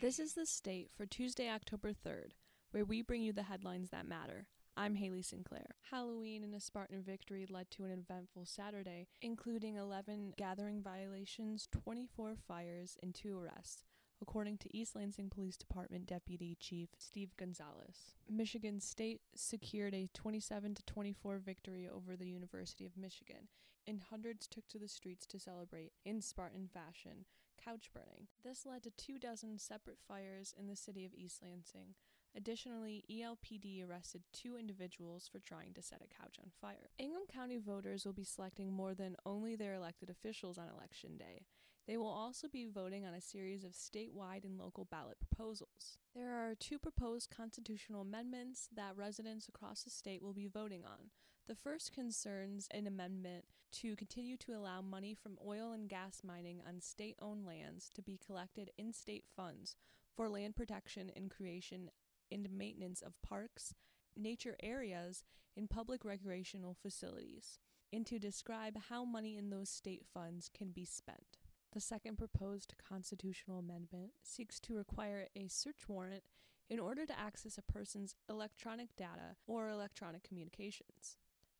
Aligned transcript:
This 0.00 0.20
is 0.20 0.34
the 0.34 0.46
state 0.46 0.90
for 0.96 1.06
Tuesday, 1.06 1.50
October 1.50 1.90
3rd, 1.90 2.30
where 2.70 2.84
we 2.84 3.02
bring 3.02 3.20
you 3.20 3.32
the 3.32 3.42
headlines 3.42 3.90
that 3.90 4.06
matter. 4.06 4.46
I'm 4.76 4.94
Haley 4.94 5.22
Sinclair. 5.22 5.74
Halloween 5.90 6.44
and 6.44 6.54
a 6.54 6.60
Spartan 6.60 7.02
victory 7.02 7.48
led 7.50 7.68
to 7.72 7.82
an 7.82 7.90
eventful 7.90 8.46
Saturday, 8.46 9.08
including 9.22 9.74
11 9.74 10.34
gathering 10.36 10.82
violations, 10.84 11.66
24 11.72 12.36
fires, 12.46 12.96
and 13.02 13.12
two 13.12 13.36
arrests, 13.40 13.82
according 14.22 14.58
to 14.58 14.76
East 14.76 14.94
Lansing 14.94 15.30
Police 15.30 15.56
Department 15.56 16.06
Deputy 16.06 16.56
Chief 16.60 16.90
Steve 16.96 17.36
Gonzalez. 17.36 18.14
Michigan 18.30 18.78
State 18.78 19.22
secured 19.34 19.94
a 19.94 20.08
27 20.14 20.76
to 20.76 20.84
24 20.84 21.38
victory 21.38 21.88
over 21.92 22.14
the 22.14 22.28
University 22.28 22.86
of 22.86 22.96
Michigan, 22.96 23.48
and 23.84 24.00
hundreds 24.10 24.46
took 24.46 24.68
to 24.68 24.78
the 24.78 24.86
streets 24.86 25.26
to 25.26 25.40
celebrate 25.40 25.90
in 26.04 26.22
Spartan 26.22 26.68
fashion, 26.72 27.24
couch 27.68 27.90
burning. 27.92 28.28
This 28.44 28.64
led 28.64 28.82
to 28.84 28.90
two 28.90 29.18
dozen 29.18 29.58
separate 29.58 29.98
fires 30.06 30.54
in 30.58 30.68
the 30.68 30.76
city 30.76 31.04
of 31.04 31.12
East 31.14 31.42
Lansing. 31.42 31.94
Additionally, 32.34 33.04
ELPD 33.10 33.86
arrested 33.86 34.22
two 34.32 34.56
individuals 34.56 35.28
for 35.30 35.38
trying 35.38 35.74
to 35.74 35.82
set 35.82 36.00
a 36.00 36.22
couch 36.22 36.36
on 36.42 36.50
fire. 36.60 36.90
Ingham 36.98 37.26
County 37.32 37.58
voters 37.58 38.06
will 38.06 38.12
be 38.12 38.24
selecting 38.24 38.72
more 38.72 38.94
than 38.94 39.16
only 39.26 39.56
their 39.56 39.74
elected 39.74 40.08
officials 40.08 40.56
on 40.56 40.68
Election 40.68 41.16
Day. 41.18 41.44
They 41.86 41.96
will 41.96 42.06
also 42.06 42.48
be 42.48 42.66
voting 42.66 43.04
on 43.04 43.14
a 43.14 43.20
series 43.20 43.64
of 43.64 43.72
statewide 43.72 44.44
and 44.44 44.58
local 44.58 44.86
ballot 44.86 45.16
proposals. 45.18 45.98
There 46.14 46.32
are 46.32 46.54
two 46.54 46.78
proposed 46.78 47.34
constitutional 47.34 48.02
amendments 48.02 48.68
that 48.74 48.96
residents 48.96 49.48
across 49.48 49.82
the 49.82 49.90
state 49.90 50.22
will 50.22 50.34
be 50.34 50.48
voting 50.48 50.84
on. 50.84 51.10
The 51.48 51.54
first 51.54 51.94
concerns 51.94 52.68
an 52.72 52.86
amendment 52.86 53.46
to 53.72 53.96
continue 53.96 54.36
to 54.36 54.52
allow 54.52 54.82
money 54.82 55.14
from 55.14 55.38
oil 55.42 55.72
and 55.72 55.88
gas 55.88 56.20
mining 56.22 56.60
on 56.68 56.82
state 56.82 57.16
owned 57.22 57.46
lands 57.46 57.88
to 57.94 58.02
be 58.02 58.20
collected 58.24 58.70
in 58.76 58.92
state 58.92 59.24
funds 59.34 59.74
for 60.14 60.28
land 60.28 60.56
protection 60.56 61.10
and 61.16 61.30
creation 61.30 61.90
and 62.30 62.50
maintenance 62.50 63.00
of 63.00 63.14
parks, 63.22 63.72
nature 64.14 64.56
areas, 64.62 65.24
and 65.56 65.70
public 65.70 66.04
recreational 66.04 66.76
facilities, 66.82 67.58
and 67.94 68.04
to 68.04 68.18
describe 68.18 68.76
how 68.90 69.06
money 69.06 69.38
in 69.38 69.48
those 69.48 69.70
state 69.70 70.04
funds 70.12 70.50
can 70.52 70.70
be 70.70 70.84
spent. 70.84 71.38
The 71.72 71.80
second 71.80 72.18
proposed 72.18 72.74
constitutional 72.86 73.60
amendment 73.60 74.10
seeks 74.22 74.60
to 74.60 74.74
require 74.74 75.28
a 75.34 75.48
search 75.48 75.88
warrant 75.88 76.24
in 76.68 76.78
order 76.78 77.06
to 77.06 77.18
access 77.18 77.56
a 77.56 77.72
person's 77.72 78.14
electronic 78.28 78.94
data 78.96 79.36
or 79.46 79.70
electronic 79.70 80.22
communications. 80.22 81.16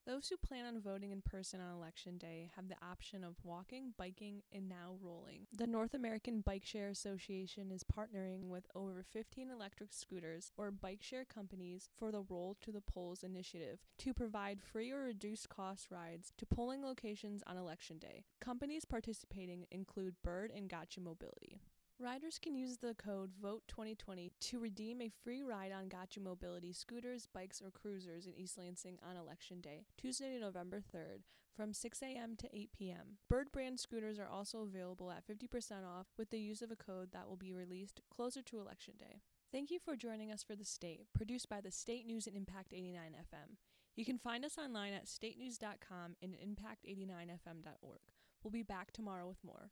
Those 0.08 0.26
who 0.30 0.38
plan 0.38 0.64
on 0.64 0.80
voting 0.80 1.10
in 1.10 1.20
person 1.20 1.60
on 1.60 1.70
election 1.76 2.16
day 2.16 2.50
have 2.56 2.66
the 2.66 2.82
option 2.82 3.22
of 3.22 3.34
walking, 3.44 3.92
biking, 3.98 4.40
and 4.50 4.66
now 4.66 4.96
rolling. 5.02 5.46
The 5.54 5.66
North 5.66 5.92
American 5.92 6.40
Bike 6.40 6.64
Share 6.64 6.88
Association 6.88 7.70
is 7.70 7.84
partnering 7.84 8.44
with 8.48 8.64
over 8.74 9.04
15 9.12 9.50
electric 9.50 9.92
scooters 9.92 10.50
or 10.56 10.70
bike 10.70 11.02
share 11.02 11.26
companies 11.26 11.90
for 11.98 12.10
the 12.10 12.22
Roll 12.22 12.56
to 12.62 12.72
the 12.72 12.80
Polls 12.80 13.22
initiative 13.22 13.80
to 13.98 14.14
provide 14.14 14.62
free 14.62 14.90
or 14.90 15.02
reduced 15.02 15.50
cost 15.50 15.90
rides 15.90 16.32
to 16.38 16.46
polling 16.46 16.82
locations 16.82 17.42
on 17.46 17.58
election 17.58 17.98
day. 17.98 18.24
Companies 18.40 18.86
participating 18.86 19.66
include 19.70 20.14
Bird 20.24 20.50
and 20.56 20.70
Gotcha 20.70 21.02
Mobility. 21.02 21.60
Riders 22.00 22.38
can 22.38 22.54
use 22.54 22.76
the 22.76 22.94
code 22.94 23.32
VOTE2020 23.42 24.30
to 24.40 24.60
redeem 24.60 25.02
a 25.02 25.10
free 25.24 25.42
ride 25.42 25.72
on 25.72 25.88
Gotcha 25.88 26.20
Mobility 26.20 26.72
scooters, 26.72 27.26
bikes, 27.34 27.60
or 27.60 27.72
cruisers 27.72 28.26
in 28.26 28.36
East 28.36 28.56
Lansing 28.56 29.00
on 29.02 29.16
Election 29.16 29.60
Day, 29.60 29.84
Tuesday, 30.00 30.38
November 30.38 30.80
3rd, 30.80 31.22
from 31.56 31.72
6 31.72 32.00
a.m. 32.02 32.36
to 32.36 32.56
8 32.56 32.70
p.m. 32.72 33.16
Bird 33.28 33.50
brand 33.50 33.80
scooters 33.80 34.20
are 34.20 34.28
also 34.28 34.60
available 34.60 35.10
at 35.10 35.26
50% 35.26 35.84
off 35.84 36.06
with 36.16 36.30
the 36.30 36.38
use 36.38 36.62
of 36.62 36.70
a 36.70 36.76
code 36.76 37.08
that 37.12 37.28
will 37.28 37.36
be 37.36 37.52
released 37.52 38.00
closer 38.14 38.42
to 38.42 38.60
Election 38.60 38.94
Day. 38.96 39.22
Thank 39.50 39.72
you 39.72 39.80
for 39.80 39.96
joining 39.96 40.30
us 40.30 40.44
for 40.44 40.54
The 40.54 40.64
State, 40.64 41.06
produced 41.12 41.48
by 41.48 41.60
the 41.60 41.72
State 41.72 42.06
News 42.06 42.28
and 42.28 42.36
Impact 42.36 42.72
89 42.72 43.16
FM. 43.18 43.56
You 43.96 44.04
can 44.04 44.18
find 44.18 44.44
us 44.44 44.56
online 44.56 44.92
at 44.92 45.06
statenews.com 45.06 46.14
and 46.22 46.34
impact89fm.org. 46.34 47.98
We'll 48.44 48.52
be 48.52 48.62
back 48.62 48.92
tomorrow 48.92 49.26
with 49.26 49.42
more. 49.44 49.70